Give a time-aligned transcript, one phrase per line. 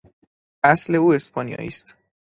[0.73, 1.97] اصل او اسپانیایی است.